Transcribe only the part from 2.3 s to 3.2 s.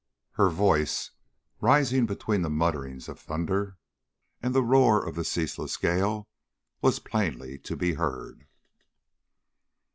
the mutterings of